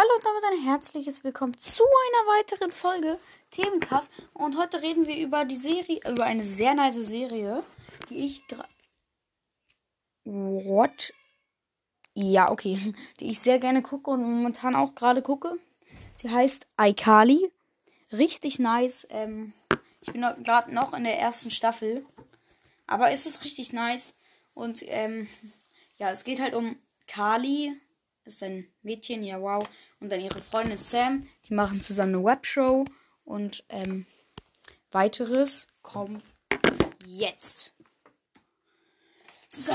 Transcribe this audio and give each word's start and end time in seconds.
Hallo 0.00 0.16
und 0.16 0.24
damit 0.24 0.44
ein 0.44 0.64
herzliches 0.64 1.24
Willkommen 1.24 1.58
zu 1.58 1.82
einer 1.82 2.38
weiteren 2.38 2.72
Folge 2.72 3.18
Themencast. 3.50 4.10
Und 4.32 4.56
heute 4.56 4.80
reden 4.80 5.06
wir 5.06 5.18
über 5.18 5.44
die 5.44 5.56
Serie, 5.56 6.00
über 6.08 6.24
eine 6.24 6.42
sehr 6.42 6.72
nice 6.72 6.94
Serie, 6.94 7.62
die 8.08 8.24
ich 8.24 8.48
gerade. 8.48 8.70
What? 10.24 11.12
Ja, 12.14 12.50
okay. 12.50 12.78
Die 13.20 13.26
ich 13.26 13.40
sehr 13.40 13.58
gerne 13.58 13.82
gucke 13.82 14.10
und 14.10 14.22
momentan 14.22 14.74
auch 14.74 14.94
gerade 14.94 15.20
gucke. 15.20 15.58
Sie 16.16 16.30
heißt 16.30 16.66
iCarly. 16.80 17.52
Richtig 18.10 18.58
nice. 18.58 19.06
Ähm, 19.10 19.52
ich 20.00 20.14
bin 20.14 20.22
gerade 20.22 20.74
noch 20.74 20.94
in 20.94 21.04
der 21.04 21.18
ersten 21.18 21.50
Staffel. 21.50 22.06
Aber 22.86 23.10
es 23.10 23.26
ist 23.26 23.44
richtig 23.44 23.74
nice. 23.74 24.14
Und 24.54 24.82
ähm, 24.86 25.28
ja, 25.98 26.10
es 26.10 26.24
geht 26.24 26.40
halt 26.40 26.54
um 26.54 26.78
Kali 27.06 27.78
ist 28.24 28.42
ein 28.42 28.66
Mädchen, 28.82 29.22
ja 29.22 29.40
wow. 29.40 29.68
Und 30.00 30.10
dann 30.10 30.20
ihre 30.20 30.40
Freundin 30.40 30.82
Sam, 30.82 31.28
die 31.48 31.54
machen 31.54 31.80
zusammen 31.80 32.14
eine 32.14 32.24
Webshow. 32.24 32.84
Und 33.24 33.64
ähm, 33.68 34.06
weiteres 34.90 35.66
kommt 35.82 36.34
jetzt. 37.06 37.74
So. 39.48 39.74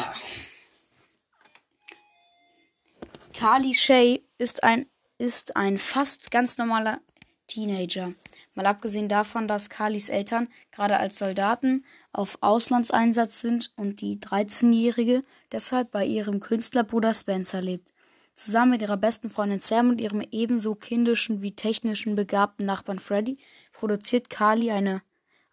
Carly 3.33 3.73
Shay 3.73 4.23
ist 4.37 4.63
ein, 4.63 4.85
ist 5.17 5.55
ein 5.55 5.77
fast 5.77 6.31
ganz 6.31 6.57
normaler 6.57 7.01
Teenager. 7.47 8.13
Mal 8.53 8.65
abgesehen 8.65 9.09
davon, 9.09 9.47
dass 9.47 9.69
Carlys 9.69 10.07
Eltern 10.07 10.47
gerade 10.71 10.97
als 10.97 11.17
Soldaten 11.17 11.85
auf 12.13 12.37
Auslandseinsatz 12.39 13.41
sind 13.41 13.73
und 13.75 13.99
die 13.99 14.17
13-Jährige 14.17 15.23
deshalb 15.51 15.91
bei 15.91 16.05
ihrem 16.05 16.39
Künstlerbruder 16.39 17.13
Spencer 17.13 17.61
lebt. 17.61 17.91
Zusammen 18.35 18.71
mit 18.71 18.81
ihrer 18.81 18.97
besten 18.97 19.29
Freundin 19.29 19.59
Sam 19.59 19.89
und 19.89 20.01
ihrem 20.01 20.21
ebenso 20.31 20.75
kindischen 20.75 21.41
wie 21.41 21.53
technischen 21.53 22.15
begabten 22.15 22.65
Nachbarn 22.65 22.99
Freddy 22.99 23.37
produziert 23.71 24.29
Carly 24.29 24.71
eine, 24.71 25.01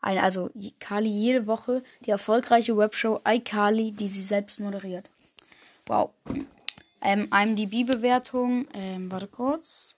eine 0.00 0.20
also 0.20 0.50
Carly 0.80 1.08
jede 1.08 1.46
Woche 1.46 1.84
die 2.04 2.10
erfolgreiche 2.10 2.76
Webshow 2.76 3.20
iCarly, 3.24 3.92
die 3.92 4.08
sie 4.08 4.22
selbst 4.22 4.58
moderiert. 4.58 5.08
Wow. 5.86 6.10
Ähm, 7.00 7.28
IMDb-Bewertung, 7.32 8.66
ähm, 8.74 9.10
warte 9.12 9.28
kurz. 9.28 9.94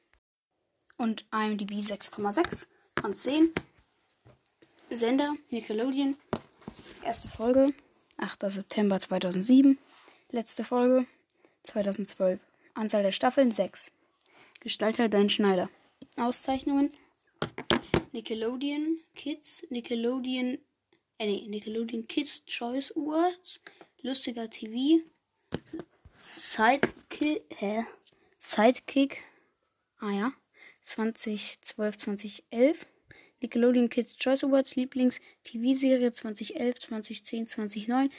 Und 0.98 1.24
IMDb 1.32 1.72
6,6 1.72 2.66
von 3.00 3.14
10. 3.14 3.50
Sender, 4.90 5.34
Nickelodeon. 5.50 6.16
Erste 7.02 7.28
Folge, 7.28 7.72
8. 8.18 8.50
September 8.50 9.00
2007. 9.00 9.78
Letzte 10.30 10.64
Folge, 10.64 11.06
2012. 11.62 12.40
Anzahl 12.74 13.02
der 13.02 13.12
Staffeln 13.12 13.50
6. 13.50 13.90
Gestalter 14.60 15.08
Dan 15.08 15.28
Schneider. 15.28 15.70
Auszeichnungen 16.16 16.92
Nickelodeon 18.12 19.00
Kids, 19.14 19.66
Nickelodeon, 19.70 20.58
äh, 21.18 21.26
nee, 21.26 21.46
Nickelodeon 21.48 22.06
Kids 22.06 22.44
Choice 22.46 22.92
Awards, 22.96 23.60
lustiger 24.02 24.48
TV, 24.48 25.00
Sidekick, 26.20 27.42
hä? 27.58 27.84
Sidekick, 28.38 29.22
ah 29.98 30.10
ja, 30.10 30.32
2012, 30.82 31.96
2011, 31.96 32.86
Nickelodeon 33.40 33.88
Kids 33.88 34.16
Choice 34.16 34.44
Awards, 34.44 34.76
Lieblings-TV-Serie 34.76 36.12
2011, 36.12 36.78
2010, 36.80 37.46
2009, 37.48 38.10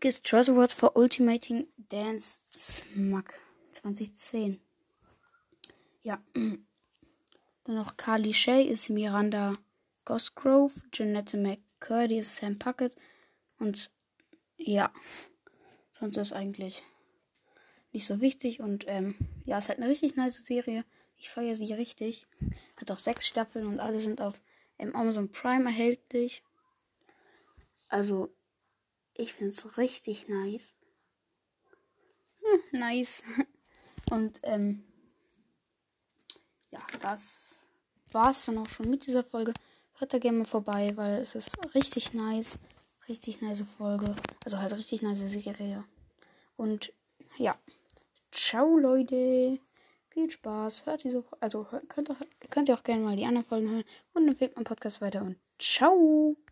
Kids 0.00 0.20
Choice 0.22 0.50
Awards 0.50 0.74
for 0.74 0.94
Ultimating 0.94 1.68
Dance 1.88 2.40
Smack. 2.54 3.45
2010. 3.76 4.60
Ja. 6.02 6.22
Dann 6.34 7.74
noch 7.74 7.96
Carly 7.96 8.32
Shay 8.32 8.62
ist 8.62 8.90
Miranda 8.90 9.54
Gosgrove, 10.04 10.82
Janette 10.92 11.36
McCurdy 11.36 12.18
ist 12.18 12.36
Sam 12.36 12.58
Puckett 12.58 12.94
und 13.58 13.90
ja, 14.56 14.92
sonst 15.90 16.16
ist 16.16 16.32
eigentlich 16.32 16.84
nicht 17.92 18.06
so 18.06 18.20
wichtig 18.20 18.60
und 18.60 18.84
ähm, 18.86 19.16
ja, 19.44 19.58
es 19.58 19.64
ist 19.64 19.68
halt 19.70 19.78
eine 19.80 19.88
richtig 19.88 20.16
nice 20.16 20.44
Serie. 20.44 20.84
Ich 21.16 21.30
feiere 21.30 21.54
sie 21.54 21.72
richtig. 21.72 22.26
Hat 22.76 22.90
auch 22.90 22.98
sechs 22.98 23.26
Staffeln 23.26 23.66
und 23.66 23.80
alle 23.80 23.98
sind 23.98 24.20
auf 24.20 24.40
ähm, 24.78 24.94
Amazon 24.94 25.30
Prime 25.30 25.64
erhältlich. 25.64 26.44
Also, 27.88 28.32
ich 29.14 29.32
finde 29.32 29.52
es 29.52 29.76
richtig 29.78 30.28
nice. 30.28 30.74
Hm, 32.40 32.80
nice. 32.80 33.22
Und 34.10 34.40
ähm, 34.44 34.84
ja, 36.70 36.80
das 37.02 37.66
war 38.12 38.30
es 38.30 38.44
dann 38.46 38.58
auch 38.58 38.68
schon 38.68 38.90
mit 38.90 39.06
dieser 39.06 39.24
Folge. 39.24 39.52
Hört 39.98 40.12
da 40.12 40.18
gerne 40.18 40.38
mal 40.38 40.44
vorbei, 40.44 40.92
weil 40.96 41.20
es 41.20 41.34
ist 41.34 41.58
richtig 41.74 42.12
nice. 42.12 42.58
Richtig 43.08 43.40
nice 43.40 43.62
Folge. 43.62 44.14
Also 44.44 44.58
halt 44.58 44.74
richtig 44.74 45.02
nice 45.02 45.20
Serie. 45.30 45.84
Und 46.56 46.92
ja. 47.38 47.56
Ciao, 48.32 48.76
Leute. 48.76 49.58
Viel 50.10 50.30
Spaß. 50.30 50.86
Hört 50.86 51.04
diese 51.04 51.24
Also 51.40 51.66
könnt, 51.88 52.10
ihr, 52.10 52.16
könnt 52.50 52.68
ihr 52.68 52.74
auch 52.74 52.82
gerne 52.82 53.02
mal 53.02 53.16
die 53.16 53.24
anderen 53.24 53.46
Folgen 53.46 53.70
hören. 53.70 53.84
Und 54.12 54.28
empfehlt 54.28 54.56
meinen 54.56 54.64
Podcast 54.64 55.00
weiter. 55.00 55.22
Und 55.22 55.36
ciao. 55.58 56.36